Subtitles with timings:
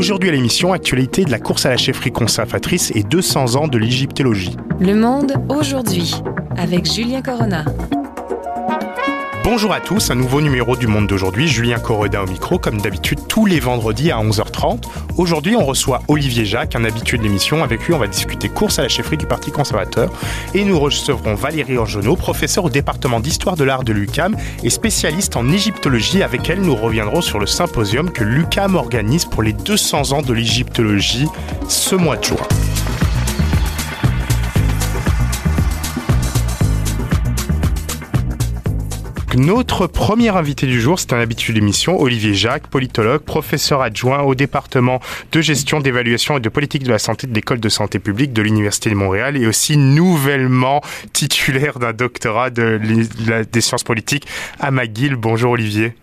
[0.00, 3.76] Aujourd'hui à l'émission, actualité de la course à la chefferie conservatrice et 200 ans de
[3.76, 4.56] l'égyptologie.
[4.80, 6.14] Le monde aujourd'hui,
[6.56, 7.66] avec Julien Corona.
[9.52, 13.18] Bonjour à tous, un nouveau numéro du Monde d'aujourd'hui, Julien Correda au micro, comme d'habitude
[13.26, 14.84] tous les vendredis à 11h30.
[15.16, 17.64] Aujourd'hui, on reçoit Olivier Jacques, un habitué de l'émission.
[17.64, 20.12] Avec lui, on va discuter course à la chefferie du Parti conservateur.
[20.54, 25.34] Et nous recevrons Valérie Orgenot, professeure au département d'histoire de l'art de l'UCAM et spécialiste
[25.34, 26.22] en égyptologie.
[26.22, 30.32] Avec elle, nous reviendrons sur le symposium que l'UCAM organise pour les 200 ans de
[30.32, 31.26] l'égyptologie
[31.66, 32.46] ce mois de juin.
[39.36, 44.34] Notre premier invité du jour, c'est un habitué de Olivier Jacques, politologue, professeur adjoint au
[44.34, 48.32] département de gestion, d'évaluation et de politique de la santé de l'école de santé publique
[48.32, 50.80] de l'Université de Montréal et aussi nouvellement
[51.12, 52.80] titulaire d'un doctorat de,
[53.50, 54.26] des sciences politiques
[54.58, 55.14] à McGill.
[55.14, 55.94] Bonjour Olivier.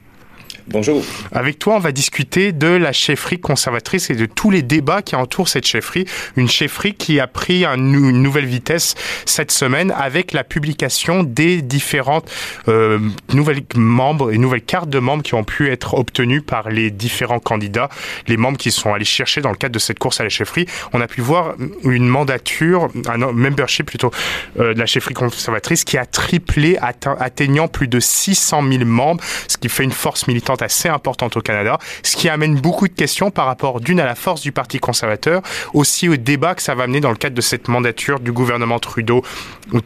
[0.69, 1.01] Bonjour.
[1.31, 5.15] Avec toi, on va discuter de la chefferie conservatrice et de tous les débats qui
[5.15, 6.03] entourent cette chefferie.
[6.35, 8.95] Une chefferie qui a pris une nouvelle vitesse
[9.25, 12.29] cette semaine avec la publication des différentes
[12.67, 12.99] euh,
[13.31, 17.39] nouvelles membres et nouvelles cartes de membres qui ont pu être obtenues par les différents
[17.39, 17.87] candidats,
[18.27, 20.65] les membres qui sont allés chercher dans le cadre de cette course à la chefferie.
[20.91, 24.11] On a pu voir une mandature, un membership plutôt,
[24.59, 29.57] euh, de la chefferie conservatrice qui a triplé, atteignant plus de 600 000 membres, ce
[29.57, 33.31] qui fait une force militante assez importante au Canada, ce qui amène beaucoup de questions
[33.31, 35.41] par rapport d'une à la force du Parti conservateur,
[35.73, 38.79] aussi au débat que ça va amener dans le cadre de cette mandature du gouvernement
[38.79, 39.23] Trudeau,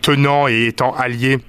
[0.02, 1.40] tenant et étant allié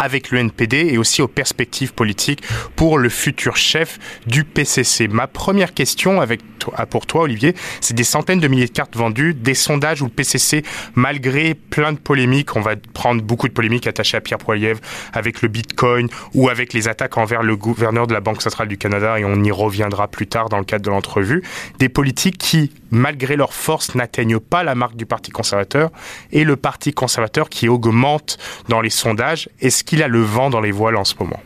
[0.00, 2.42] avec le NPD et aussi aux perspectives politiques
[2.74, 5.06] pour le futur chef du PCC.
[5.06, 8.96] Ma première question avec toi, pour toi, Olivier, c'est des centaines de milliers de cartes
[8.96, 10.62] vendues, des sondages où le PCC,
[10.94, 14.80] malgré plein de polémiques, on va prendre beaucoup de polémiques attachées à Pierre Poilievre
[15.12, 18.78] avec le Bitcoin ou avec les attaques envers le gouverneur de la Banque centrale du
[18.78, 21.42] Canada, et on y reviendra plus tard dans le cadre de l'entrevue,
[21.78, 25.90] des politiques qui, malgré leur force, n'atteignent pas la marque du Parti conservateur
[26.32, 29.48] et le Parti conservateur qui augmente dans les sondages.
[29.90, 31.40] Qu'il a le vent dans les voiles en ce moment?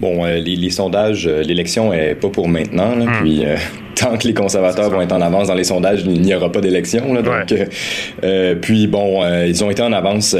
[0.00, 2.96] Bon, euh, les, sondages, euh, l'élection est pas pour maintenant.
[2.96, 3.20] Hmm.
[3.20, 3.56] Puis euh,
[3.94, 6.62] tant que les conservateurs vont être en avance dans les sondages, il n'y aura pas
[6.62, 7.14] d'élection.
[7.14, 7.52] Donc,
[8.62, 10.36] puis bon, ils ont été en avance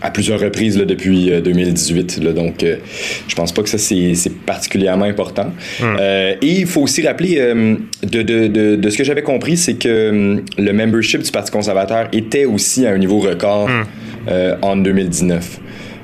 [0.00, 2.22] à plusieurs reprises là, depuis 2018.
[2.22, 5.52] Là, donc, je pense pas que ça c'est particulièrement important.
[5.80, 5.96] Hmm.
[6.40, 10.40] et il faut aussi rappeler de, de, de, de, ce que j'avais compris, c'est que
[10.56, 14.32] le membership du Parti conservateur était aussi à un niveau record hmm.
[14.62, 15.58] en 2019.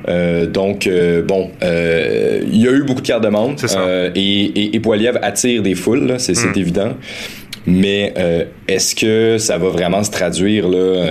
[0.09, 3.57] Euh, donc, euh, bon, euh, il y a eu beaucoup de cartes de membres.
[4.15, 6.53] et, et, et Poiliev attire des foules, c'est mm.
[6.59, 6.93] évident.
[7.67, 8.13] Mais
[8.69, 11.07] est-ce que ça va vraiment se traduire là,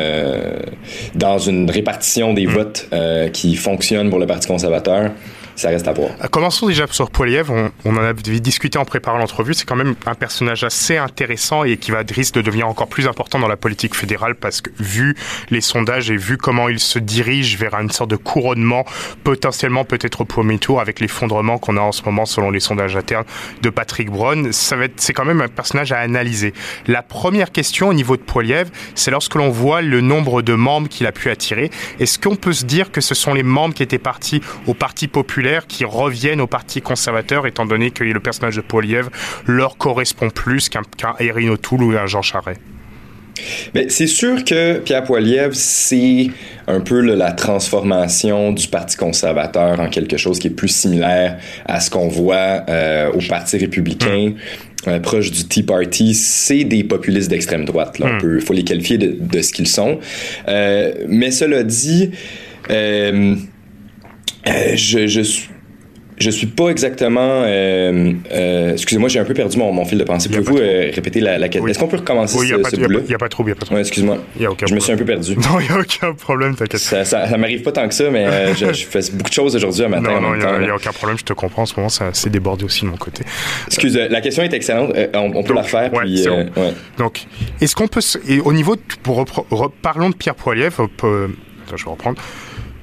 [1.15, 2.51] dans une répartition des mm.
[2.51, 2.89] votes
[3.33, 5.11] qui fonctionne pour le Parti conservateur?
[5.55, 6.11] Ça reste à voir.
[6.23, 7.51] Euh, commençons déjà sur Poiliev.
[7.51, 9.53] On, en avait discuté en préparant l'entrevue.
[9.53, 13.07] C'est quand même un personnage assez intéressant et qui va risque de devenir encore plus
[13.07, 15.15] important dans la politique fédérale parce que vu
[15.49, 18.85] les sondages et vu comment il se dirige vers une sorte de couronnement
[19.23, 22.95] potentiellement peut-être au premier tour avec l'effondrement qu'on a en ce moment selon les sondages
[22.95, 23.25] internes
[23.61, 26.53] de Patrick Brown, ça va être, c'est quand même un personnage à analyser.
[26.87, 30.89] La première question au niveau de Poiliev, c'est lorsque l'on voit le nombre de membres
[30.89, 31.69] qu'il a pu attirer.
[31.99, 35.07] Est-ce qu'on peut se dire que ce sont les membres qui étaient partis au Parti
[35.07, 39.09] populaire qui reviennent au Parti conservateur, étant donné que le personnage de Poliev
[39.47, 40.83] leur correspond plus qu'un
[41.19, 42.59] Erin O'Toole ou un Jean Charest.
[43.73, 46.29] Mais c'est sûr que Pierre Poilievre, c'est
[46.67, 51.79] un peu la transformation du Parti conservateur en quelque chose qui est plus similaire à
[51.79, 54.29] ce qu'on voit euh, au Parti républicain.
[54.29, 54.35] Mm.
[54.87, 57.95] Euh, proche du Tea Party, c'est des populistes d'extrême droite.
[57.99, 58.41] Il mm.
[58.41, 59.99] faut les qualifier de, ce qu'ils sont.
[60.47, 62.11] Euh, mais cela dit,
[62.69, 63.35] euh,
[64.45, 65.49] je, je suis
[66.23, 67.43] je suis pas exactement.
[67.45, 70.29] Euh, euh, excusez-moi, j'ai un peu perdu mon, mon fil de pensée.
[70.29, 72.99] Pouvez-vous euh, répéter la, la question Est-ce qu'on peut recommencer oui, ce, ce bout-là?
[73.03, 73.75] Il n'y a, pas trop, il n'y a pas trop.
[73.75, 74.17] Ouais, excuse-moi.
[74.39, 75.35] Je me suis un peu perdu.
[75.43, 76.79] Non, il n'y a aucun problème, t'inquiète.
[76.79, 79.33] Ça, ça, ça m'arrive pas tant que ça, mais euh, je, je, fais beaucoup de
[79.33, 80.21] choses aujourd'hui à matin.
[80.21, 81.63] Non, non, il n'y a, aucun problème, je te comprends.
[81.63, 83.25] En ce moment, ça s'est débordé aussi de mon côté.
[83.67, 84.93] Excuse, la question est excellente.
[85.13, 85.93] on, on peut la faire.
[85.93, 86.61] Ouais, puis, bon.
[86.61, 86.73] ouais.
[86.97, 87.25] Donc,
[87.59, 88.01] est-ce qu'on peut.
[88.29, 88.75] Et au niveau.
[88.75, 89.25] De, pour,
[89.81, 90.75] parlons de Pierre Poiliev.
[90.79, 92.21] Attends, je vais reprendre.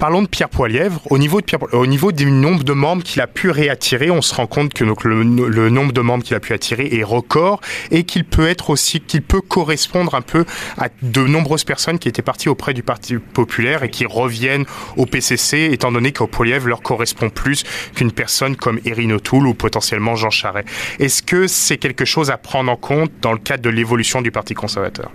[0.00, 1.02] Parlons de Pierre Poilièvre.
[1.11, 4.82] Au niveau, du nombre de membres qu'il a pu réattirer, on se rend compte que
[4.82, 7.61] le nombre de membres qu'il a pu attirer est record
[7.91, 10.47] et qu'il peut être aussi, qu'il peut correspondre un peu
[10.79, 14.64] à de nombreuses personnes qui étaient parties auprès du Parti populaire et qui reviennent
[14.97, 17.64] au PCC, étant donné qu'au Poilièvre leur correspond plus
[17.94, 20.67] qu'une personne comme Erin O'Toole ou potentiellement Jean Charest.
[20.99, 24.31] Est-ce que c'est quelque chose à prendre en compte dans le cadre de l'évolution du
[24.31, 25.12] Parti conservateur?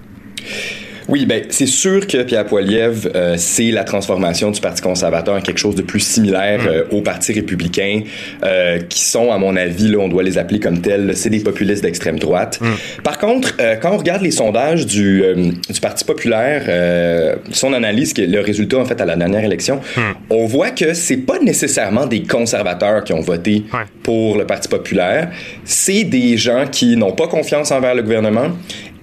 [1.08, 5.42] Oui, ben c'est sûr que Pierre Poilievre, euh, c'est la transformation du Parti conservateur en
[5.42, 6.68] quelque chose de plus similaire mm.
[6.68, 8.02] euh, au Parti républicain,
[8.44, 11.42] euh, qui sont, à mon avis, là, on doit les appeler comme tels, c'est des
[11.42, 12.60] populistes d'extrême droite.
[12.62, 13.02] Mm.
[13.04, 15.24] Par contre, quand on regarde les sondages du,
[15.70, 20.02] du Parti populaire, son analyse, le résultat en fait à la dernière élection, mm.
[20.30, 23.64] on voit que c'est pas nécessairement des conservateurs qui ont voté
[24.04, 25.30] pour le Parti populaire,
[25.64, 28.50] c'est des gens qui n'ont pas confiance envers le gouvernement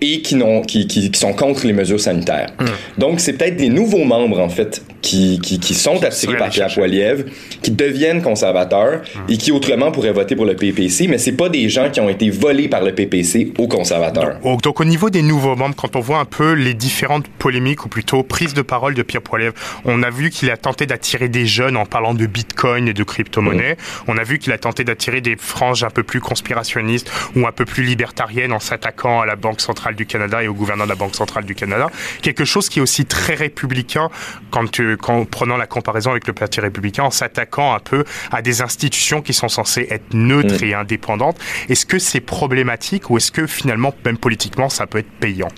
[0.03, 2.51] et qui, n'ont, qui, qui, qui, sont contre les mesures sanitaires.
[2.61, 2.67] Hmm.
[2.99, 6.73] Donc, c'est peut-être des nouveaux membres, en fait, qui, qui, qui sont attirés par Pierre
[6.73, 7.25] Poilievre,
[7.61, 9.31] qui deviennent conservateurs hmm.
[9.33, 12.09] et qui autrement pourraient voter pour le PPC, mais c'est pas des gens qui ont
[12.09, 14.39] été volés par le PPC aux conservateurs.
[14.43, 17.85] Donc, donc, au niveau des nouveaux membres, quand on voit un peu les différentes polémiques
[17.85, 19.55] ou plutôt prises de parole de Pierre Poilievre,
[19.85, 23.03] on a vu qu'il a tenté d'attirer des jeunes en parlant de Bitcoin et de
[23.03, 23.77] crypto-monnaie.
[24.07, 27.53] On a vu qu'il a tenté d'attirer des franges un peu plus conspirationnistes ou un
[27.53, 30.93] peu plus libertariennes en s'attaquant à la Banque centrale du Canada et au gouverneur de
[30.93, 31.91] la Banque centrale du Canada.
[32.23, 34.09] Quelque chose qui est aussi très républicain
[34.51, 38.63] quand, euh, prenant la comparaison avec le Parti républicain, en s'attaquant un peu à des
[38.63, 40.69] institutions qui sont censées être neutres mm.
[40.69, 41.39] et indépendantes.
[41.69, 45.49] Est-ce que c'est problématique ou est-ce que finalement, même politiquement, ça peut être payant?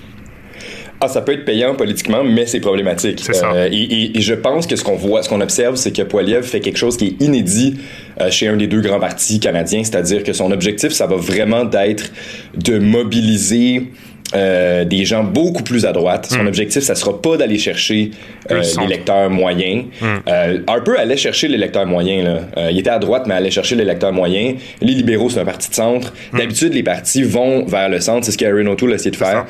[1.01, 3.21] Ah, ça peut être payant politiquement, mais c'est problématique.
[3.21, 3.53] C'est ça.
[3.53, 6.61] Euh, et, je pense que ce qu'on voit, ce qu'on observe, c'est que Poiliev fait
[6.61, 7.79] quelque chose qui est inédit
[8.21, 11.65] euh, chez un des deux grands partis canadiens, c'est-à-dire que son objectif, ça va vraiment
[11.65, 12.11] d'être
[12.57, 13.91] de mobiliser
[14.35, 16.27] euh, des gens beaucoup plus à droite.
[16.31, 16.49] Son mm.
[16.49, 18.11] objectif, ça sera pas d'aller chercher
[18.51, 19.85] euh, l'électeur moyen.
[20.01, 20.07] Mm.
[20.29, 22.23] Euh, Harper allait chercher l'électeur moyen.
[22.23, 22.41] Là.
[22.57, 24.55] Euh, il était à droite, mais allait chercher l'électeur moyen.
[24.81, 26.13] Les libéraux, c'est un parti de centre.
[26.33, 26.39] Mm.
[26.39, 28.25] D'habitude, les partis vont vers le centre.
[28.25, 29.47] C'est ce qu'Aaron O'Toole a essayé de faire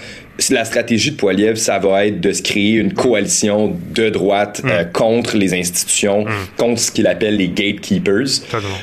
[0.50, 4.68] la stratégie de Poiliev, ça va être de se créer une coalition de droite mm.
[4.68, 6.30] euh, contre les institutions, mm.
[6.56, 8.42] contre ce qu'il appelle les gatekeepers.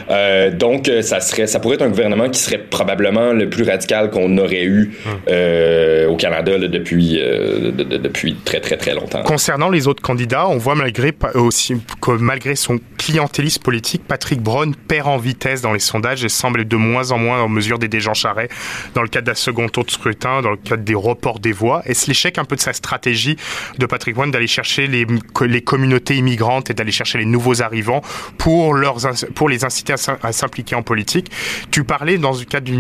[0.10, 3.64] Euh, donc, euh, ça serait, ça pourrait être un gouvernement qui serait probablement le plus
[3.64, 5.10] radical qu'on aurait eu mm.
[5.30, 9.24] euh, au Canada là, depuis, de, de, depuis très très très longtemps.
[9.24, 14.74] Concernant les autres candidats, on voit malgré aussi que malgré son clientélisme politique, Patrick Brown
[14.76, 18.00] perd en vitesse dans les sondages et semble de moins en moins en mesure d'aider
[18.00, 18.52] Jean Charest
[18.96, 21.82] dans le cadre d'un second tour de scrutin, dans le cadre des reports des voix.
[21.86, 23.36] Est-ce l'échec un peu de sa stratégie
[23.78, 25.06] de Patrick Brown d'aller chercher les,
[25.42, 28.02] les communautés immigrantes et d'aller chercher les nouveaux arrivants
[28.38, 28.98] pour, leurs,
[29.36, 31.32] pour les inciter à s'impliquer en politique?
[31.72, 32.72] Tu parlais dans le cadre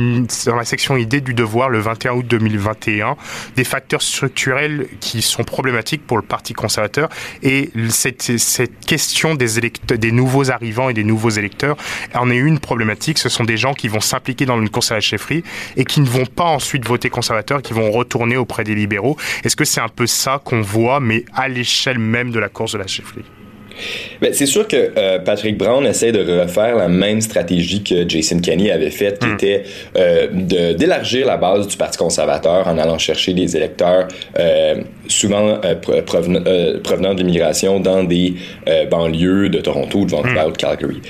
[0.46, 3.16] dans la section idée du devoir le 21 août 2021
[3.56, 7.10] des facteurs structurels qui sont problématiques pour le Parti conservateur
[7.44, 11.78] et cette, cette question des, électeurs, des nouveaux arrivants et des nouveaux électeurs
[12.13, 13.18] en est une problématique.
[13.18, 15.44] Ce sont des gens qui vont s'impliquer dans une course à la chefferie
[15.78, 19.15] et qui ne vont pas ensuite voter conservateur, qui vont retourner au auprès des libéraux.
[19.45, 22.74] Est-ce que c'est un peu ça qu'on voit, mais à l'échelle même de la course
[22.74, 23.24] de la chefferie?
[24.21, 28.39] Ben, c'est sûr que euh, Patrick Brown essaie de refaire la même stratégie que Jason
[28.39, 29.33] Kenney avait faite, qui hmm.
[29.33, 29.63] était
[29.98, 34.07] euh, d'élargir la base du Parti conservateur en allant chercher des électeurs
[34.38, 34.75] euh,
[35.12, 35.75] souvent euh,
[36.06, 38.36] provenant, euh, provenant de l'immigration dans des
[38.90, 40.52] banlieues de Toronto, de Vancouver, hmm.
[40.52, 41.02] de Calgary.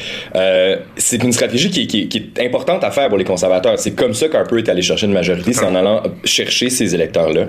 [0.98, 3.78] c'est une stratégie qui, qui, qui, est importante à faire pour les conservateurs.
[3.78, 6.94] C'est comme ça qu'un peu est allé chercher une majorité, c'est en allant chercher ces
[6.94, 7.46] électeurs-là.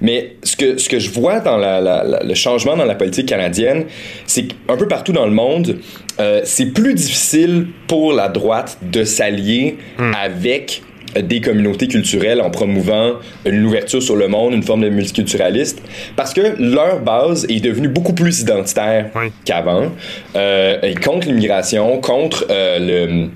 [0.00, 3.26] Mais ce que, ce que je vois dans la, la, le changement dans la politique
[3.26, 3.84] canadienne,
[4.26, 5.78] c'est un peu partout dans le monde,
[6.20, 10.12] euh, c'est plus difficile pour la droite de s'allier hmm.
[10.14, 10.82] avec
[11.22, 13.14] des communautés culturelles en promouvant
[13.44, 15.82] une ouverture sur le monde, une forme de multiculturaliste,
[16.16, 19.10] parce que leur base est devenue beaucoup plus identitaire
[19.44, 19.92] qu'avant,
[20.36, 23.28] euh, et contre l'immigration, contre euh, le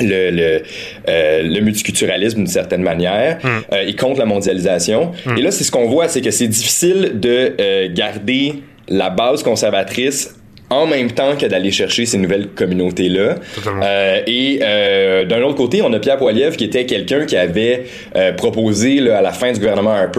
[0.00, 0.62] le, le,
[1.08, 3.48] euh, le, multiculturalisme d'une certaine manière hmm.
[3.72, 5.12] euh, et contre la mondialisation.
[5.26, 5.36] Hmm.
[5.36, 9.42] Et là, c'est ce qu'on voit, c'est que c'est difficile de euh, garder la base
[9.42, 10.37] conservatrice
[10.70, 13.36] en même temps que d'aller chercher ces nouvelles communautés-là.
[13.66, 17.84] Euh, et euh, d'un autre côté, on a Pierre Poilievre qui était quelqu'un qui avait
[18.16, 20.18] euh, proposé là, à la fin du gouvernement Harper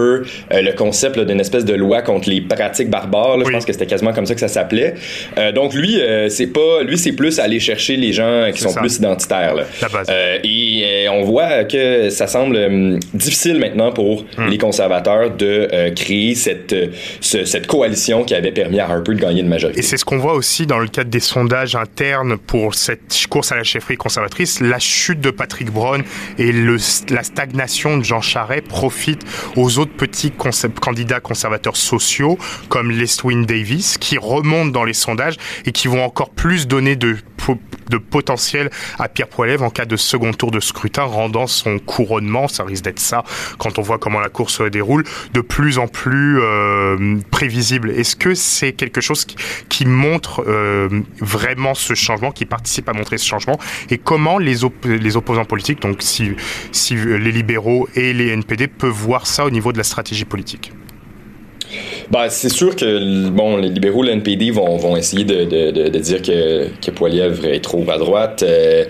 [0.52, 3.36] euh, le concept d'une espèce de loi contre les pratiques barbares.
[3.36, 4.94] Là, Je pense que c'était quasiment comme ça que ça s'appelait.
[5.38, 8.96] Euh, donc lui, c'est pas, lui c'est plus aller chercher les gens qui sont plus
[8.96, 9.54] identitaires.
[9.54, 9.64] Là.
[10.42, 14.48] et on voit que ça semble difficile maintenant pour hmm.
[14.48, 16.74] les conservateurs de créer cette,
[17.20, 19.80] cette coalition qui avait permis à Harper de gagner une majorité.
[19.80, 23.52] Et c'est ce qu'on voit aussi dans le cadre des sondages internes pour cette course
[23.52, 26.02] à la chefferie conservatrice, la chute de Patrick Brown
[26.38, 30.32] et la stagnation de Jean Charest profitent aux autres petits
[30.80, 32.38] candidats conservateurs sociaux
[32.70, 37.18] comme Lestwin Davis qui remontent dans les sondages et qui vont encore plus donner de
[37.98, 42.64] potentiel à Pierre Poilievre en cas de second tour de scrutin, rendant son couronnement, ça
[42.64, 43.24] risque d'être ça,
[43.58, 45.04] quand on voit comment la course se déroule,
[45.34, 47.90] de plus en plus euh, prévisible.
[47.90, 49.26] Est-ce que c'est quelque chose
[49.68, 53.58] qui montre euh, vraiment ce changement, qui participe à montrer ce changement,
[53.90, 56.30] et comment les, op les opposants politiques, donc si,
[56.72, 60.72] si les libéraux et les NPD peuvent voir ça au niveau de la stratégie politique
[62.10, 65.98] Ben, c'est sûr que bon, les libéraux, le NPD vont, vont essayer de, de, de,
[65.98, 68.84] dire que, que Poiliev est trop à droite, euh,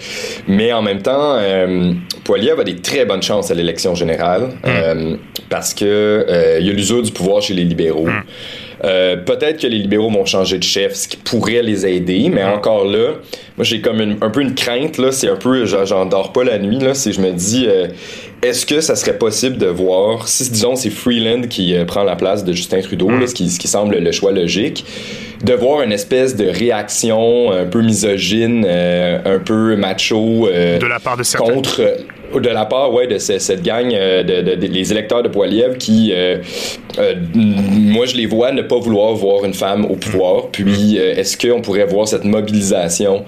[0.48, 1.92] mais en même temps, euh,
[2.24, 4.66] Poiliev a des très bonnes chances à l'élection générale mm.
[4.66, 5.16] euh,
[5.48, 6.26] parce que
[6.60, 8.06] il y a l'usure du pouvoir chez les libéraux.
[8.06, 8.22] Mm.
[8.84, 12.44] Euh, peut-être que les libéraux vont changer de chef, ce qui pourrait les aider, mais
[12.44, 13.14] encore là,
[13.56, 16.58] moi j'ai comme un peu une crainte, là, c'est un peu, j'en dors pas la
[16.58, 17.88] nuit, là, c'est je me dis, euh,
[18.42, 22.16] est-ce que ça serait possible de voir, si disons c'est Freeland qui euh, prend la
[22.16, 24.84] place de Justin Trudeau, là, ce, qui, ce qui semble le choix logique,
[25.44, 31.16] de voir une espèce de réaction un peu misogyne, un peu macho de la part
[31.16, 31.54] de certains.
[31.54, 31.80] contre
[32.38, 36.12] de la part ouais de cette gang euh, de, de, les électeurs de Poiliev qui
[36.12, 36.38] euh,
[36.98, 40.48] euh, moi je les vois ne pas vouloir voir une femme au pouvoir.
[40.48, 43.24] Puis est-ce qu'on pourrait voir cette mobilisation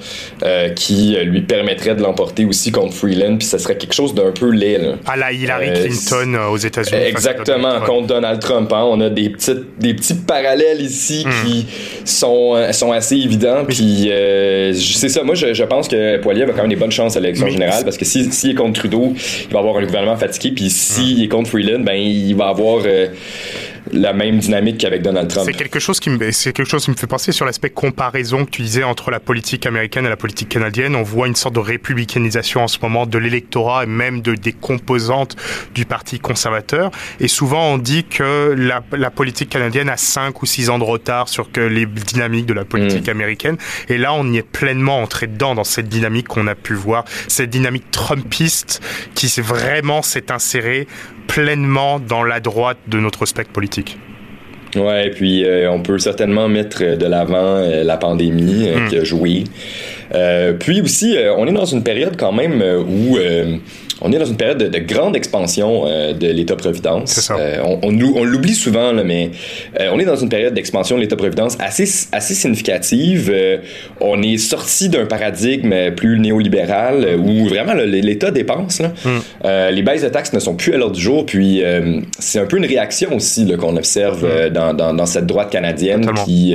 [0.77, 3.37] qui lui permettrait de l'emporter aussi contre Freeland?
[3.39, 4.95] Puis ça serait quelque chose d'un peu laid là.
[5.07, 8.85] à la Hillary Clinton aux États-Unis exactement contre Donald Trump hein.
[8.85, 11.47] on a des petites des petits parallèles ici hmm.
[11.47, 11.67] qui
[12.05, 13.65] sont sont assez évidents.
[13.67, 14.11] Puis
[14.75, 15.23] c'est ça.
[15.23, 17.85] Moi je, je, pense que Poiliev a quand même des bonnes chances à l'élection générale
[17.85, 20.53] parce que s'il si, est contre Il va avoir un gouvernement fatigué.
[20.55, 23.09] Puis s'il est contre Freeland, ben il va avoir euh,
[23.91, 25.47] la même dynamique qu'avec Donald Trump.
[25.47, 28.45] C'est quelque chose qui me, c'est quelque chose qui me fait penser sur l'aspect comparaison
[28.45, 30.95] que tu disais entre la politique américaine et la politique canadienne.
[30.95, 34.53] On voit une sorte de républicanisation en ce moment de l'électorat et même de, des
[34.53, 35.37] composantes
[35.75, 36.91] du parti conservateur.
[37.21, 40.85] Et souvent, on dit que la, la politique canadienne a cinq ou six ans de
[40.85, 43.11] retard sur que les dynamiques de la politique mm.
[43.11, 43.57] américaine.
[43.89, 47.05] Et là, on y est pleinement entré dedans dans cette dynamique qu'on a pu voir,
[47.29, 48.81] cette dynamique trumpiste
[49.15, 50.87] qui vraiment s'est insérée
[51.27, 53.99] pleinement dans la droite de notre spectre politique.
[54.77, 58.89] Ouais, et puis euh, on peut certainement mettre de l'avant euh, la pandémie euh, hmm.
[58.89, 59.45] qui a joué.
[60.61, 63.19] puis aussi, on est dans une période quand même où
[64.03, 67.31] on est dans une période de, grande expansion euh, de l'État-providence.
[67.31, 69.31] Euh, on, on, l'oublie souvent, là, mais
[69.81, 73.33] euh, on est dans une période d'expansion de l'État-providence assez, assez significative.
[74.01, 78.81] on est sorti d'un paradigme plus néolibéral où vraiment l'État dépense.
[78.81, 78.93] Là.
[79.05, 79.71] Hmm.
[79.71, 81.25] les baisses de taxes ne sont plus à l'ordre du jour.
[81.25, 81.63] Puis
[82.19, 84.49] c'est un peu une réaction aussi qu'on observe hmm.
[84.51, 86.55] dans, dans, dans, cette droite canadienne qui,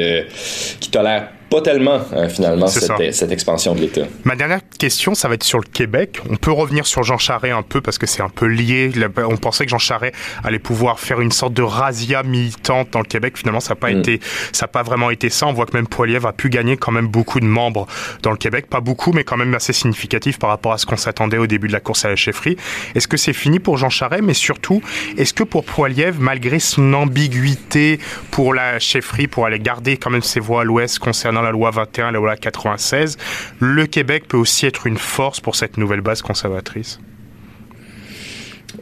[0.80, 4.01] qui tolère pas tellement, euh, finalement, cette, cette, expansion de l'État.
[4.25, 6.20] Ma dernière question, ça va être sur le Québec.
[6.30, 8.92] On peut revenir sur Jean Charest un peu parce que c'est un peu lié.
[9.18, 10.13] On pensait que Jean Charest
[10.44, 13.38] allait pouvoir faire une sorte de razzia militante dans le Québec.
[13.38, 14.00] Finalement, ça n'a pas, mm.
[14.00, 14.20] été,
[14.51, 15.48] ça a pas vraiment été ça.
[15.48, 17.88] On voit que même Poiliev a pu gagner quand même beaucoup de membres
[18.24, 18.68] dans le Québec.
[18.70, 21.68] Pas beaucoup, mais quand même assez significatif par rapport à ce qu'on s'attendait au début
[21.68, 22.58] de la course à la chefferie.
[22.94, 24.24] Est-ce que c'est fini pour Jean Charest?
[24.24, 24.82] Mais surtout,
[25.18, 28.00] est-ce que pour Poiliev, malgré son ambiguïté
[28.32, 31.72] pour la chefferie, pour aller garder quand même ses voix à l'ouest concernant la loi
[31.72, 33.17] 21, la loi 96,
[33.60, 37.00] le Québec peut aussi être une force pour cette nouvelle base conservatrice?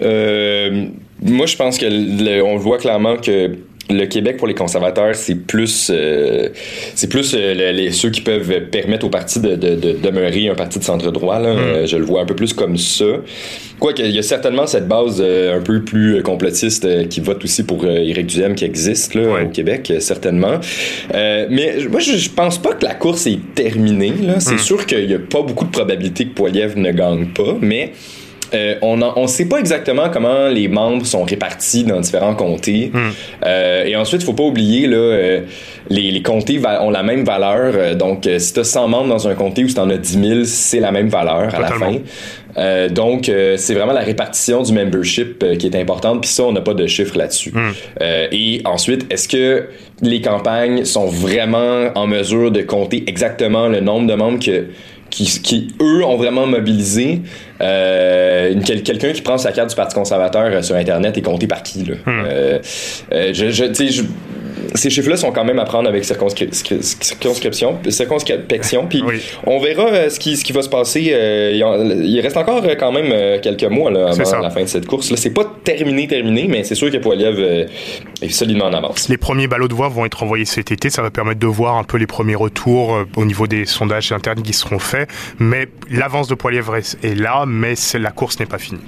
[0.01, 0.87] Euh,
[1.21, 3.57] Moi, je pense que on voit clairement que
[3.89, 6.49] le Québec pour les conservateurs, c'est plus, euh,
[6.95, 10.55] c'est plus euh, les, ceux qui peuvent permettre au parti de, de, de demeurer un
[10.55, 11.39] parti de centre droit.
[11.39, 11.53] Là.
[11.53, 11.57] Mm.
[11.57, 13.05] Euh, je le vois un peu plus comme ça.
[13.79, 17.85] Quoique, il y a certainement cette base un peu plus complotiste qui vote aussi pour
[17.85, 20.61] Éric Duhem qui existe là, au Québec, certainement.
[21.13, 24.13] mais moi, je, pense pas que la course est terminée.
[24.39, 24.59] C'est mm.
[24.59, 27.91] sûr qu'il y a pas beaucoup de probabilité que Poiliev ne gagne pas, mais
[28.55, 32.91] euh, on ne sait pas exactement comment les membres sont répartis dans différents comtés.
[32.93, 33.09] Hmm.
[33.45, 35.41] Euh, et ensuite, il faut pas oublier, là, euh,
[35.89, 37.95] les, les, comtés ont la même valeur.
[37.95, 40.27] donc, si tu as 100 membres dans un comté ou si tu en as 10
[40.27, 42.89] 000, c'est la même valeur à la fin.
[42.89, 46.21] donc, c'est vraiment la répartition du membership qui est importante.
[46.21, 47.51] Puis ça, on n'a pas de chiffre là-dessus.
[47.51, 47.71] Hmm.
[48.01, 49.67] et ensuite, est-ce que
[50.01, 54.65] les campagnes sont vraiment en mesure de compter exactement le nombre de membres que
[55.23, 57.21] qui, eux, ont vraiment mobilisé.
[57.61, 61.63] Euh, quelqu'un qui prend sa carte du Parti conservateur euh, sur Internet est compté par
[61.63, 61.95] qui, là?
[62.05, 62.23] Hmm.
[62.27, 62.59] Euh,
[63.11, 64.03] je, je, je
[64.73, 69.03] ces chiffres-là sont quand même à prendre avec circonscription, circonscription, puis
[69.45, 71.11] on verra euh, ce, qui, ce qui va se passer.
[71.11, 71.51] Euh,
[72.03, 75.11] il reste encore euh, quand même quelques mois là, avant la fin de cette course.
[75.11, 77.39] Là, c'est pas terminé, terminé, mais c'est sûr que Poiliev
[78.21, 79.09] est solidement en avance.
[79.09, 80.89] Les premiers ballots de voix vont être envoyés cet été.
[80.89, 84.41] Ça va permettre de voir un peu les premiers retours au niveau des sondages internes
[84.41, 85.09] qui seront faits.
[85.39, 86.69] Mais l'avance de Poiliev
[87.03, 88.81] est là, mais la course n'est pas finie.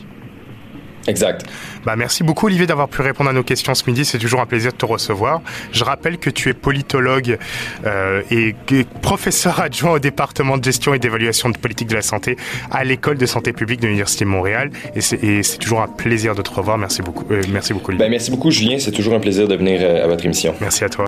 [1.08, 1.46] Exact.
[1.86, 4.06] Bah, merci beaucoup Olivier d'avoir pu répondre à nos questions ce midi.
[4.06, 5.42] C'est toujours un plaisir de te recevoir.
[5.72, 7.38] Je rappelle que tu es politologue
[7.86, 8.56] euh, et
[9.02, 12.36] professeur adjoint au département de gestion et d'évaluation de politique de la santé
[12.72, 14.70] à l'école de santé publique de l'Université de Montréal.
[14.96, 16.78] Et c'est toujours un plaisir de te revoir.
[16.78, 17.26] Merci beaucoup.
[17.32, 18.06] Euh, merci beaucoup Olivier.
[18.06, 18.78] Ben, merci beaucoup Julien.
[18.80, 20.54] C'est toujours un plaisir de venir euh, à votre émission.
[20.60, 21.06] Merci à toi.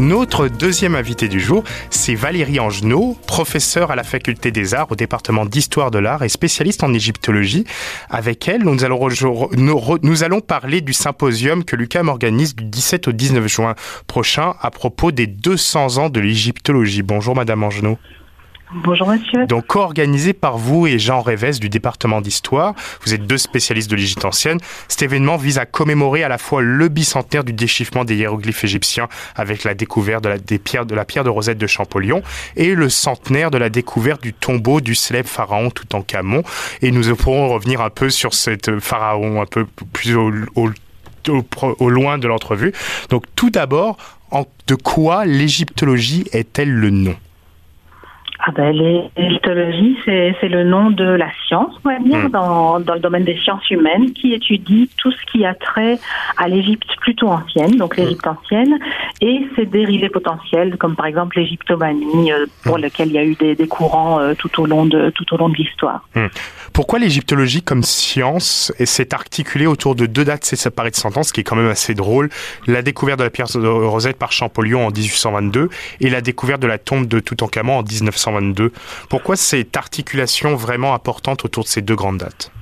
[0.00, 4.96] Notre deuxième invité du jour, c'est Valérie Angenot, professeure à la faculté des arts au
[4.96, 7.66] département d'histoire de l'art et spécialiste en égyptologie.
[8.08, 13.74] Avec elle, nous allons, parler du symposium que l'UQAM organise du 17 au 19 juin
[14.06, 17.02] prochain à propos des 200 ans de l'égyptologie.
[17.02, 17.98] Bonjour Madame Angenot.
[18.72, 19.46] Bonjour monsieur.
[19.46, 22.74] Donc co-organisé par vous et Jean Révès du département d'histoire,
[23.04, 24.58] vous êtes deux spécialistes de l'Égypte ancienne.
[24.86, 29.08] Cet événement vise à commémorer à la fois le bicentenaire du déchiffrement des hiéroglyphes égyptiens
[29.34, 30.28] avec la découverte de
[30.94, 32.22] la, pierre de Rosette de Champollion
[32.54, 36.44] et le centenaire de la découverte du tombeau du célèbre pharaon Toutankhamon.
[36.80, 42.28] Et nous pourrons revenir un peu sur cet pharaon un peu plus au loin de
[42.28, 42.72] l'entrevue.
[43.08, 43.96] Donc tout d'abord,
[44.68, 47.16] de quoi l'égyptologie est-elle le nom?
[48.42, 48.72] Ah ben,
[49.16, 52.30] L'égyptologie, c'est le nom de la science, on va dire, hmm.
[52.30, 55.98] dans, dans, le domaine des sciences humaines, qui étudie tout ce qui a trait
[56.36, 58.00] à l'Égypte plutôt ancienne, donc hmm.
[58.00, 58.78] l'Égypte ancienne,
[59.20, 62.82] et ses dérivés potentiels, comme par exemple l'égyptomanie, euh, pour hmm.
[62.82, 65.36] lequel il y a eu des, des courants euh, tout au long de tout au
[65.36, 66.08] long de l'histoire.
[66.72, 71.32] Pourquoi l'égyptologie comme science s'est articulée autour de deux dates séparées de 100 ans, ce
[71.32, 72.30] qui est quand même assez drôle
[72.66, 75.68] La découverte de la pierre de Rosette par Champollion en 1822
[76.00, 78.72] et la découverte de la tombe de Toutankhamon en 1922.
[79.08, 82.52] Pourquoi cette articulation vraiment importante autour de ces deux grandes dates?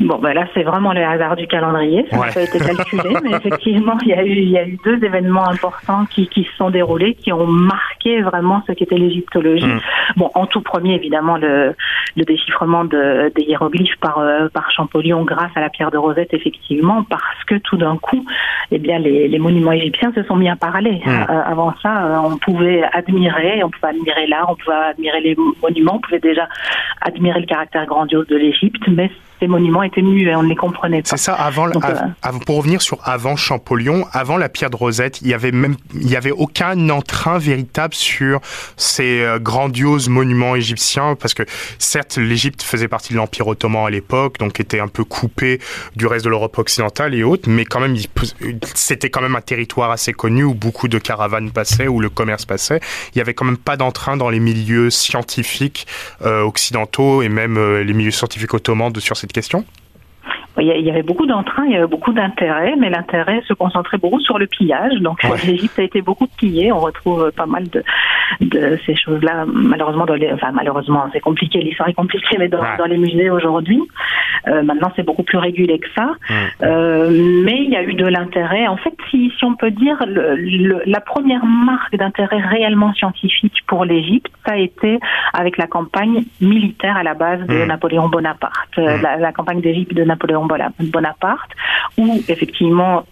[0.00, 2.06] Bon, ben là, c'est vraiment le hasard du calendrier.
[2.10, 4.78] Ça n'a pas été calculé, mais effectivement, il y, a eu, il y a eu
[4.84, 9.66] deux événements importants qui, qui se sont déroulés, qui ont marqué vraiment ce qu'était l'égyptologie.
[9.66, 9.80] Mm.
[10.16, 11.74] Bon, en tout premier, évidemment, le,
[12.16, 16.32] le déchiffrement de, des hiéroglyphes par, euh, par Champollion grâce à la pierre de Rosette,
[16.32, 18.24] effectivement, parce que tout d'un coup,
[18.70, 21.02] eh bien, les, les, monuments égyptiens se sont mis à parler.
[21.04, 21.10] Mm.
[21.10, 25.36] Euh, avant ça, euh, on pouvait admirer, on pouvait admirer l'art, on pouvait admirer les
[25.60, 26.46] monuments, on pouvait déjà
[27.00, 31.02] admirer le caractère grandiose de l'Égypte, mais ces monuments étaient muets, on ne les comprenait
[31.02, 31.10] pas.
[31.10, 35.28] C'est ça, avant, euh, pour revenir sur avant Champollion, avant la pierre de Rosette, il
[35.28, 38.40] y avait même, il y avait aucun entrain véritable sur
[38.76, 41.44] ces euh, grandioses monuments égyptiens, parce que
[41.78, 45.60] certes, l'Égypte faisait partie de l'Empire ottoman à l'époque, donc était un peu coupé
[45.94, 47.96] du reste de l'Europe occidentale et autres, mais quand même,
[48.74, 52.44] c'était quand même un territoire assez connu où beaucoup de caravanes passaient, où le commerce
[52.44, 52.80] passait.
[53.14, 55.86] Il y avait quand même pas d'entrain dans les milieux scientifiques
[56.22, 59.66] euh, occidentaux et même les milieux scientifiques ottomans de, sur question
[60.60, 64.20] il y avait beaucoup d'entrain, il y avait beaucoup d'intérêt, mais l'intérêt se concentrait beaucoup
[64.20, 64.94] sur le pillage.
[65.00, 66.72] Donc l'Égypte a été beaucoup pillée.
[66.72, 67.82] On retrouve pas mal de,
[68.40, 72.62] de ces choses-là, malheureusement, dans les, enfin malheureusement, c'est compliqué, l'histoire est compliquée, mais dans,
[72.78, 73.80] dans les musées aujourd'hui.
[74.46, 76.10] Euh, maintenant, c'est beaucoup plus régulé que ça.
[76.62, 78.66] Euh, mais il y a eu de l'intérêt.
[78.68, 83.84] En fait, si, si on peut dire, le, la première marque d'intérêt réellement scientifique pour
[83.84, 84.98] l'Égypte, ça a été
[85.32, 90.04] avec la campagne militaire à la base de Napoléon Bonaparte, la, la campagne d'Égypte de
[90.04, 90.46] Napoléon
[90.80, 91.50] Bonaparte,
[91.96, 93.04] où effectivement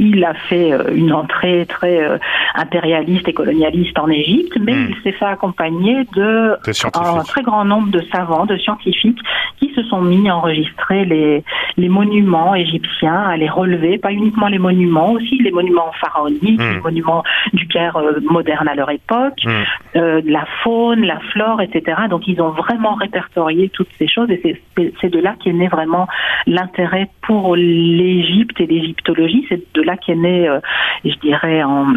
[0.00, 2.16] il a fait euh, une entrée très euh,
[2.54, 4.88] impérialiste et colonialiste en Égypte, mais hmm.
[4.90, 6.56] il s'est fait accompagner de,
[6.94, 9.18] un très grand nombre de savants, de scientifiques,
[9.58, 11.44] qui se sont mis à enregistrer les,
[11.76, 16.74] les monuments égyptiens, à les relever, pas uniquement les monuments, aussi les monuments pharaoniques, hmm.
[16.74, 20.20] les monuments du Caire euh, moderne à leur époque, hmm.
[20.24, 22.02] la faune, la flore, etc.
[22.08, 24.60] Donc ils ont vraiment répertorié toutes ces choses et
[25.00, 26.08] c'est de là qu'est né vraiment
[26.46, 29.44] l'intérêt pour l'Égypte et l'égyptologie.
[29.48, 30.60] C'est de là qui est né, euh,
[31.04, 31.94] je dirais, en,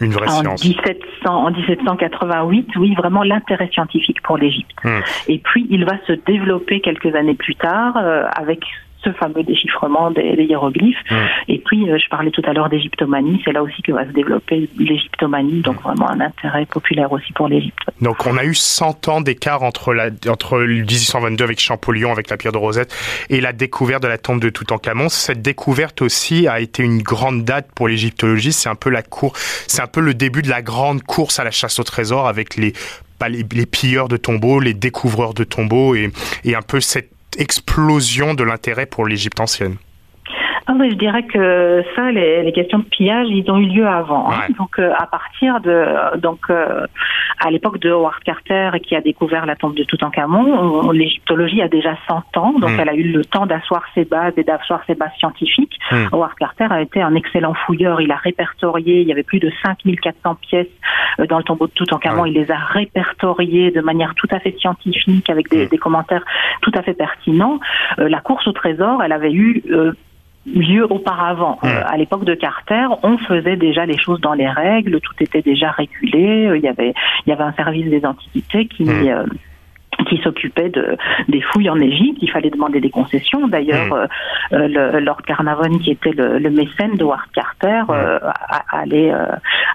[0.00, 4.76] une vraie en, 1700, en 1788, oui, vraiment l'intérêt scientifique pour l'Égypte.
[4.84, 5.00] Hmm.
[5.28, 8.60] Et puis, il va se développer quelques années plus tard euh, avec
[9.02, 10.98] ce fameux déchiffrement des, hiéroglyphes.
[11.10, 11.14] Mmh.
[11.48, 14.12] Et puis, euh, je parlais tout à l'heure d'égyptomanie, c'est là aussi que va se
[14.12, 17.78] développer l'égyptomanie, donc vraiment un intérêt populaire aussi pour l'Égypte.
[18.00, 22.36] Donc on a eu 100 ans d'écart entre, la, entre 1822 avec Champollion, avec la
[22.36, 22.94] pierre de Rosette,
[23.30, 25.08] et la découverte de la tombe de Toutankhamon.
[25.08, 29.32] Cette découverte aussi a été une grande date pour l'égyptologie, c'est un peu la cour,
[29.36, 32.56] c'est un peu le début de la grande course à la chasse au trésor avec
[32.56, 32.72] les
[33.28, 36.10] les, les, pilleurs de tombeaux, les découvreurs de tombeaux et,
[36.44, 39.76] et un peu cette explosion de l'intérêt pour l'Égypte ancienne
[40.68, 43.86] ah oui, je dirais que ça, les, les, questions de pillage, ils ont eu lieu
[43.86, 44.32] avant.
[44.32, 44.48] Hein.
[44.58, 46.86] Donc, euh, à partir de, donc, euh,
[47.38, 51.96] à l'époque de Howard Carter, qui a découvert la tombe de Toutankhamon, l'égyptologie a déjà
[52.08, 52.80] 100 ans, donc hmm.
[52.80, 55.78] elle a eu le temps d'asseoir ses bases et d'asseoir ses bases scientifiques.
[55.92, 56.06] Hmm.
[56.10, 58.00] Howard Carter a été un excellent fouilleur.
[58.00, 60.66] Il a répertorié, il y avait plus de 5400 pièces
[61.20, 62.24] euh, dans le tombeau de Toutankhamon.
[62.26, 65.68] Il les a répertoriées de manière tout à fait scientifique, avec des, hmm.
[65.68, 66.24] des commentaires
[66.62, 67.60] tout à fait pertinents.
[67.98, 69.62] la course au trésor, elle avait eu
[70.46, 71.58] lieu auparavant.
[71.64, 75.42] Euh, à l'époque de Carter, on faisait déjà les choses dans les règles, tout était
[75.42, 76.46] déjà régulé.
[76.46, 76.94] Euh, il y avait,
[77.26, 79.24] il y avait un service des antiquités qui, euh,
[80.16, 80.96] qui s'occupait de
[81.28, 82.18] des fouilles en Égypte.
[82.22, 83.48] Il fallait demander des concessions.
[83.48, 84.54] D'ailleurs, hmm.
[84.54, 87.90] euh, le, Lord Carnarvon, qui était le, le mécène de Howard Carter, hmm.
[87.90, 88.18] euh,
[88.72, 89.26] allait, euh,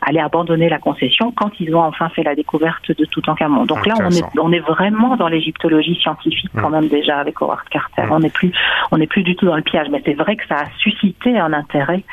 [0.02, 3.66] allait abandonner la concession quand ils ont enfin fait la découverte de Toutankhamon.
[3.66, 6.74] Donc là, on est, on est vraiment dans l'égyptologie scientifique quand hmm.
[6.74, 8.04] même déjà avec Howard Carter.
[8.10, 8.52] On n'est plus,
[8.92, 9.88] on n'est plus du tout dans le piège.
[9.92, 12.04] Mais c'est vrai que ça a suscité un intérêt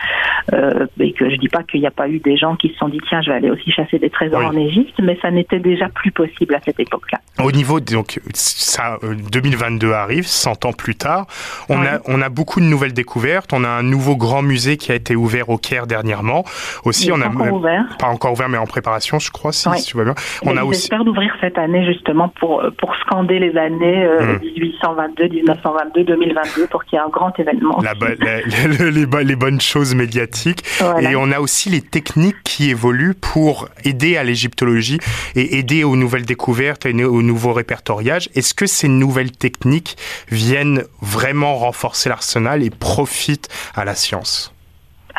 [0.52, 2.76] euh, et que je dis pas qu'il n'y a pas eu des gens qui se
[2.76, 5.58] sont dit tiens, je vais aller aussi chasser des trésors en Égypte, mais ça n'était
[5.58, 7.18] déjà plus possible à cette époque-là.
[7.44, 11.26] Au niveau donc ça 2022 euh, arrive, 100 ans plus tard,
[11.68, 13.52] on a on a beaucoup de nouvelles découvertes.
[13.52, 16.44] On a un nouveau grand musée qui a été ouvert au Caire dernièrement.
[16.84, 17.84] Aussi, on a encore ouvert.
[17.98, 20.14] pas encore ouvert, mais en préparation, je crois, si, tu vas bien.
[20.42, 20.88] On a aussi.
[20.88, 24.08] D'ouvrir cette année justement pour pour scander les années
[24.42, 27.80] 1822, 1922, 2022 pour qu'il y ait un grand événement.
[27.82, 27.94] La,
[28.80, 30.64] les, les, bonnes choses médiatiques.
[31.00, 34.98] Et on a aussi les techniques qui évoluent pour aider à l'égyptologie
[35.34, 37.52] et aider aux nouvelles découvertes et aux nouveaux
[38.00, 39.96] Est-ce que ces nouvelles techniques
[40.30, 44.54] viennent vraiment renforcer l'arsenal et profitent à la science?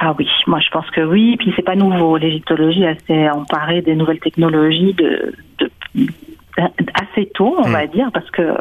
[0.01, 1.35] Ah oui, moi je pense que oui.
[1.37, 2.17] Puis c'est pas nouveau.
[2.17, 5.69] L'égyptologie s'est emparée des nouvelles technologies de, de
[6.93, 7.71] assez tôt, on mm.
[7.71, 8.53] va dire, parce que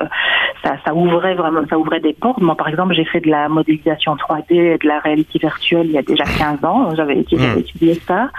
[0.63, 2.41] ça, ça ouvrait vraiment, ça ouvrait des portes.
[2.41, 5.93] Moi, par exemple, j'ai fait de la modélisation 3D et de la réalité virtuelle il
[5.93, 6.95] y a déjà 15 ans.
[6.95, 7.59] J'avais mm.
[7.59, 8.31] étudié ça.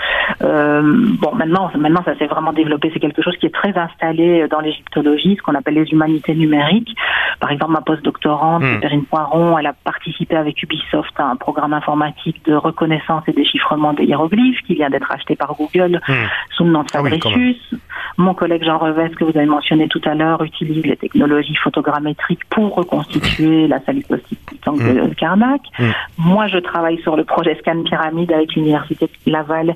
[0.42, 0.82] Euh,
[1.20, 2.92] bon, maintenant, maintenant, ça s'est vraiment développé.
[2.94, 6.96] C'est quelque chose qui est très installé dans l'égyptologie, ce qu'on appelle les humanités numériques.
[7.40, 8.80] Par exemple, ma postdoctorante, mmh.
[8.82, 13.94] Perrine Poiron, elle a participé avec Ubisoft à un programme informatique de reconnaissance et déchiffrement
[13.94, 16.14] des hiéroglyphes qui vient d'être acheté par Google mm.
[16.56, 17.74] sous le nom de ah Fabricius.
[18.18, 22.44] Mon collègue Jean Revès, que vous avez mentionné tout à l'heure, utilise les technologies photogrammétriques
[22.50, 25.16] pour reconstituer la salicocyte de mmh.
[25.16, 25.62] Carnac.
[25.80, 25.84] Mmh.
[26.18, 29.74] Moi, je travaille sur le projet Scan Pyramide avec l'Université de Laval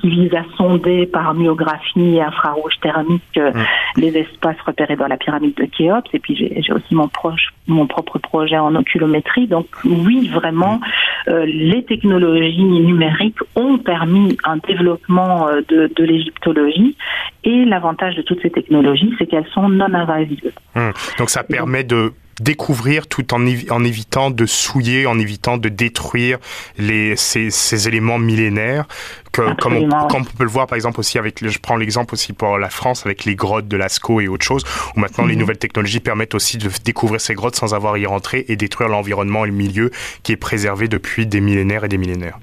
[0.00, 4.00] qui vise à sonder par myographie et infrarouge thermique euh, mmh.
[4.00, 6.08] les espaces repérés dans la pyramide de Khéops.
[6.12, 9.46] Et puis, j'ai aussi mon, proche, mon propre projet en oculométrie.
[9.46, 10.80] Donc, oui, vraiment,
[11.28, 16.96] euh, les technologies numériques ont permis un développement euh, de, de l'égyptologie
[17.44, 20.52] et l'avantage de toutes ces technologies, c'est qu'elles sont non invasives.
[20.76, 20.92] Hum.
[21.18, 26.38] Donc ça permet de découvrir tout en, en, évitant de souiller, en évitant de détruire
[26.78, 28.86] les, ces, ces éléments millénaires,
[29.32, 32.14] que, comme, on, comme, on, peut le voir par exemple aussi avec, je prends l'exemple
[32.14, 34.64] aussi pour la France avec les grottes de Lascaux et autres choses,
[34.96, 35.40] où maintenant les mhm.
[35.40, 38.88] nouvelles technologies permettent aussi de découvrir ces grottes sans avoir à y rentrer et détruire
[38.88, 39.90] l'environnement et le milieu
[40.22, 42.38] qui est préservé depuis des millénaires et des millénaires.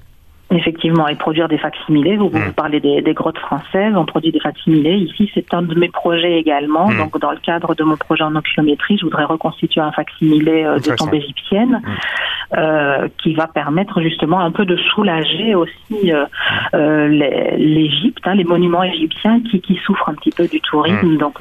[0.52, 2.16] Effectivement, et produire des facsimilés.
[2.16, 2.52] Vous, vous mm.
[2.54, 4.96] parlez des, des, grottes françaises, on produit des facsimilés.
[4.96, 6.88] Ici, c'est un de mes projets également.
[6.88, 6.98] Mm.
[6.98, 10.80] Donc, dans le cadre de mon projet en oculométrie, je voudrais reconstituer un facsimilé euh,
[10.80, 12.56] de tombe égyptienne mm.
[12.56, 16.24] euh, qui va permettre justement un peu de soulager aussi euh,
[16.74, 17.06] euh
[17.56, 21.16] l'Égypte, hein, les monuments égyptiens qui, qui, souffrent un petit peu du tourisme.
[21.16, 21.40] Donc,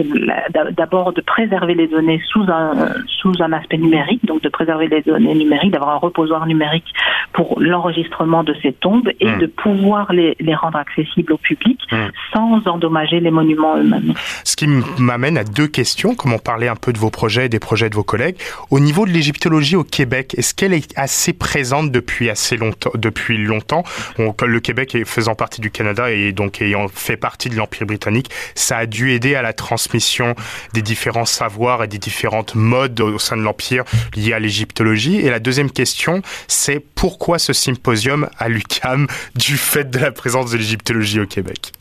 [0.77, 2.73] d'abord de préserver les données sous un
[3.07, 6.93] sous un aspect numérique, donc de préserver les données numériques, d'avoir un reposoir numérique
[7.33, 9.39] pour l'enregistrement de ces tombes et hmm.
[9.39, 12.07] de pouvoir les, les, rendre accessibles au public hmm.
[12.33, 14.13] sans endommager les monuments eux-mêmes.
[14.43, 17.49] Ce qui m'amène à deux questions, comme on parlait un peu de vos projets et
[17.49, 18.35] des projets de vos collègues?
[18.69, 23.37] Au niveau de l'égyptologie au Québec, est-ce qu'elle est assez présente depuis assez longtemps, depuis
[23.37, 23.83] longtemps?
[24.17, 28.77] Le Québec faisant partie du Canada et donc ayant fait partie de l'Empire britannique, ça
[28.77, 30.35] a dû aider à la transmission
[30.73, 33.83] des différents savoirs et des différentes modes au sein de l'Empire
[34.15, 35.17] liés à l'égyptologie.
[35.17, 40.51] Et la deuxième question, c'est pourquoi ce symposium à l'UQAM du fait de la présence
[40.51, 41.71] de l'égyptologie au Québec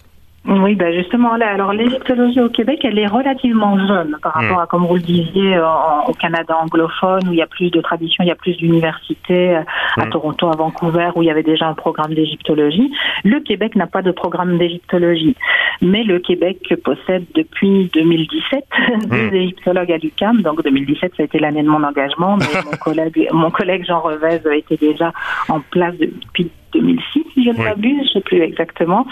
[0.46, 4.46] oui, ben justement là, alors l'égyptologie au Québec, elle est relativement jeune par hmm.
[4.46, 5.58] rapport à, comme vous le disiez,
[6.06, 9.56] au Canada anglophone où il y a plus de traditions, il y a plus d'universités,
[9.56, 9.62] euh,
[9.96, 10.10] à hmm.
[10.10, 12.90] Toronto, à Vancouver où il y avait déjà un programme d'égyptologie.
[13.24, 15.36] Le Québec n'a pas de programme d'égyptologie,
[15.82, 19.08] mais le Québec possède depuis 2017 hmm.
[19.08, 20.40] des égyptologues à l'UQAM.
[20.42, 24.00] Donc 2017, ça a été l'année de mon engagement, mais mon collègue, mon collègue Jean
[24.00, 25.12] Revez était déjà
[25.48, 29.06] en place depuis 2006, si je ne m'abuse, je sais plus exactement.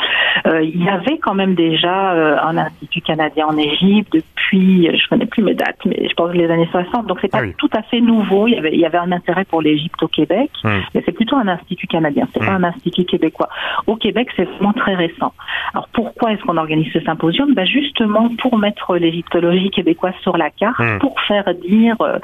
[0.47, 5.09] Euh, il y avait quand même déjà euh, un institut canadien en Égypte depuis, je
[5.09, 7.07] connais plus mes dates, mais je pense les années 60.
[7.07, 8.47] Donc c'est pas tout à fait nouveau.
[8.49, 11.37] Il y avait, il y avait un intérêt pour l'Égypte au Québec, mais c'est plutôt
[11.37, 12.29] un institut canadien.
[12.33, 13.49] C'est pas un institut québécois.
[13.87, 15.33] Au Québec, c'est vraiment très récent.
[15.73, 17.55] Alors pourquoi est-ce qu'on organise ce symposium?
[17.55, 22.19] Ben justement pour mettre l'égyptologie québécoise sur la carte, pour faire dire euh,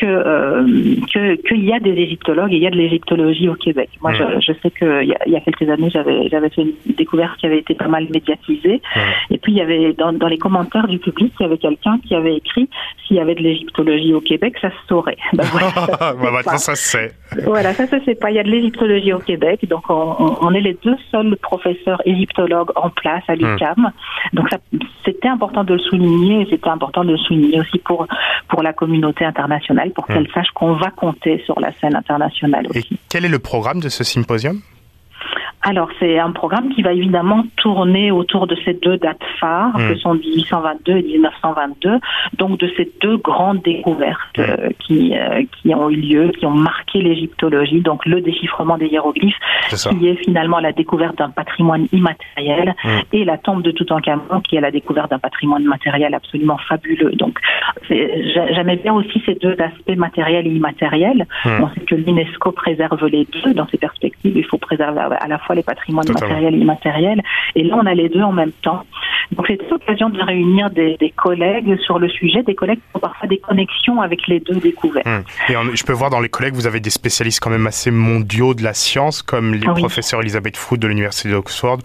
[0.00, 3.90] que qu'il y a des égyptologues et il y a de l'égyptologie au Québec.
[4.02, 7.46] Moi, je, je sais il y, a quelques années, j'avais j'avais fait une découverte qui
[7.46, 8.80] avait été pas mal médiatisée.
[9.30, 11.98] Et puis il y avait dans, dans les commentaires du public, il y avait quelqu'un
[12.06, 12.68] qui avait écrit
[13.06, 15.16] s'il y avait de l'égyptologie au Québec, ça se saurait.
[15.32, 17.12] Ben voilà, bah, maintenant, ça se sait.
[17.44, 18.30] Voilà, ça se sait pas.
[18.30, 22.70] Il y a de l'égyptologie au Québec, donc on, est les deux seuls professeurs égyptologues
[22.76, 23.74] en place à l'UQAM.
[23.76, 24.36] Hmm.
[24.36, 24.48] Donc
[25.04, 28.06] c'était important de le souligner, et c'était important de le souligner aussi pour
[28.48, 30.14] pour la communauté internationale, pour hmm.
[30.14, 32.88] qu'elle sache qu'on va compter sur la scène internationale aussi.
[32.92, 34.60] Et quel est le programme de ce symposium?
[35.62, 39.88] Alors, c'est un programme qui va évidemment tourner autour de ces deux dates phares, mmh.
[39.88, 41.98] que sont 1822 et 1922,
[42.34, 44.42] donc de ces deux grandes découvertes mmh.
[44.42, 48.86] euh, qui, euh, qui ont eu lieu, qui ont marqué l'égyptologie, donc le déchiffrement des
[48.86, 49.38] hiéroglyphes,
[49.70, 52.88] qui est finalement la découverte d'un patrimoine immatériel, mmh.
[53.12, 57.12] et la tombe de Toutankhamon, qui est la découverte d'un patrimoine matériel absolument fabuleux.
[57.12, 57.38] Donc,
[57.90, 61.26] j'aimais bien aussi ces deux aspects matériels et immatériels.
[61.44, 64.36] On sait que l'UNESCO préserve les deux dans ses perspectives.
[64.36, 67.22] Il faut préserver à la fois les patrimoines matériels et immatériels.
[67.54, 68.84] Et là, on a les deux en même temps.
[69.32, 73.28] Donc, c'est l'occasion de réunir des, collègues sur le sujet, des collègues qui ont parfois
[73.28, 75.06] des connexions avec les deux découvertes.
[75.06, 75.22] Hum.
[75.48, 78.54] Et je peux voir dans les collègues, vous avez des spécialistes quand même assez mondiaux
[78.54, 81.78] de la science, comme les professeurs Elisabeth Froude de l'Université d'Oxford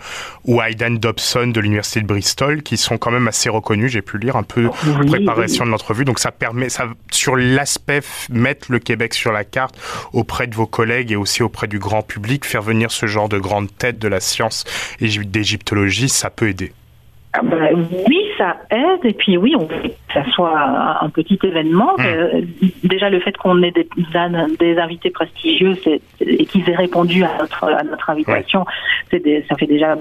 [0.46, 3.92] ou Aidan Dobson de l'Université de Bristol, qui sont quand même assez reconnus.
[3.92, 6.06] J'ai pu lire un peu en préparation de l'entrevue.
[6.06, 9.78] Donc, ça permet, ça, sur l'aspect, mettre le Québec sur la carte
[10.14, 13.38] auprès de vos collègues et aussi auprès du grand public, faire venir ce genre de
[13.54, 14.66] grande tête de la science
[15.00, 16.72] d'égyptologie, ça peut aider.
[17.34, 17.88] Ah ben,
[18.44, 19.06] ça aide.
[19.06, 20.58] Et puis oui, on veut que ça soit
[21.02, 21.94] un, petit événement.
[21.98, 22.06] Hmm.
[22.06, 22.42] Euh,
[22.84, 23.88] déjà, le fait qu'on ait des,
[24.60, 25.76] des, invités prestigieux
[26.20, 28.66] et qu'ils aient répondu à notre, à notre invitation,
[29.12, 29.96] ça fait déjà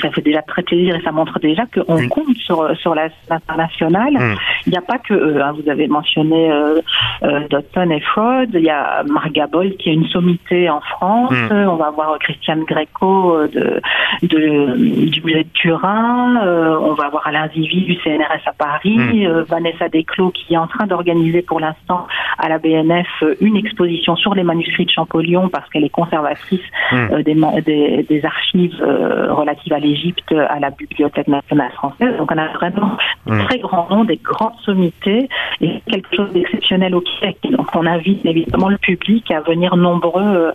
[0.00, 4.14] ça fait déjà très plaisir et ça montre déjà qu'on compte sur sur la internationale.
[4.14, 4.34] Hmm.
[4.66, 5.42] Il n'y a pas que eux.
[5.42, 5.52] Hein.
[5.52, 6.80] Vous avez mentionné euh,
[7.22, 8.50] euh, Dotton et Freud.
[8.54, 11.32] Il y a Marga Boll qui est une sommité en France.
[11.32, 11.68] Hmm.
[11.68, 13.80] On va avoir Christiane Greco de,
[14.22, 14.74] de
[15.08, 16.40] du musée de Turin.
[16.80, 19.26] on va avoir Alain Zivi du CNRS à Paris, hmm.
[19.26, 22.06] euh, Vanessa Desclos qui est en train d'organiser pour l'instant
[22.38, 26.60] à la BNF euh, une exposition sur les manuscrits de Champollion parce qu'elle est conservatrice
[26.92, 26.96] hmm.
[27.12, 32.16] euh, des, des, archives relatives à l'Égypte à la Bibliothèque nationale française.
[32.16, 33.44] Donc on a vraiment un hmm.
[33.46, 35.28] très grand nombre, des grandes sommités
[35.60, 37.38] et quelque chose d'exceptionnel au Québec.
[37.50, 40.52] Donc on invite évidemment le public à venir nombreux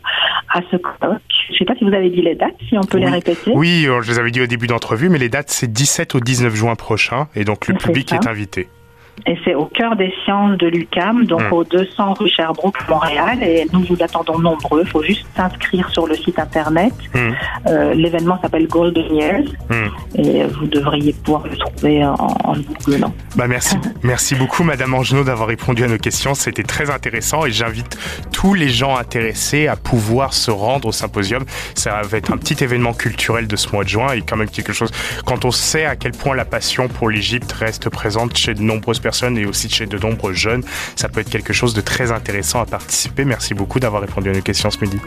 [0.54, 1.22] à ce colloque.
[1.48, 3.52] Je ne sais pas si vous avez dit les dates, si on peut les répéter.
[3.54, 6.54] Oui, je les avais dit au début d'entrevue, mais les dates c'est 17 au 19
[6.56, 8.69] juin prochain et donc le public est invité.
[9.26, 11.54] Et c'est au cœur des sciences de l'UCAM, donc hmm.
[11.54, 13.40] au 200 rue Sherbrooke, Montréal.
[13.42, 14.82] Et nous vous attendons nombreux.
[14.86, 16.94] Il faut juste s'inscrire sur le site internet.
[17.14, 17.32] Hmm.
[17.68, 19.50] Euh, l'événement s'appelle Golden Years.
[19.70, 20.20] Hmm.
[20.20, 23.14] Et vous devriez pouvoir le trouver en, en googlant.
[23.36, 26.34] Bah merci, merci beaucoup, Madame Angenot, d'avoir répondu à nos questions.
[26.34, 27.98] C'était très intéressant et j'invite
[28.32, 31.46] tous les gens intéressés à pouvoir se rendre au symposium.
[31.76, 34.50] Ça va être un petit événement culturel de ce mois de juin et quand même
[34.50, 34.92] quelque chose.
[35.26, 39.00] Quand on sait à quel point la passion pour l'Égypte reste présente chez de nombreuses
[39.00, 40.63] personnes, et aussi chez de nombreux jeunes.
[40.95, 43.26] Ça peut être quelque chose de très intéressant à participer.
[43.26, 44.98] Merci beaucoup d'avoir répondu à nos questions ce midi.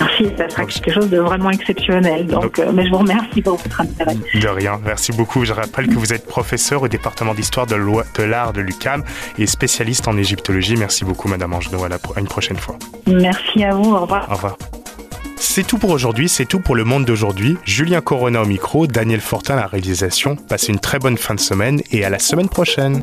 [0.00, 2.26] Merci, ça sera quelque chose de vraiment exceptionnel.
[2.26, 4.16] Donc, euh, mais je vous remercie pour votre intérêt.
[4.34, 5.44] De rien, merci beaucoup.
[5.44, 7.76] Je rappelle que vous êtes professeur au département d'histoire de
[8.22, 9.04] l'art de l'UCAM
[9.38, 10.76] et spécialiste en égyptologie.
[10.76, 11.84] Merci beaucoup, Madame Angenot.
[11.84, 12.76] À une prochaine fois.
[13.06, 13.92] Merci à vous.
[13.94, 14.30] Au revoir.
[14.30, 14.56] Au revoir.
[15.42, 17.56] C'est tout pour aujourd'hui, c'est tout pour le monde d'aujourd'hui.
[17.64, 20.36] Julien Corona au micro, Daniel Fortin à la réalisation.
[20.36, 23.02] Passez une très bonne fin de semaine et à la semaine prochaine.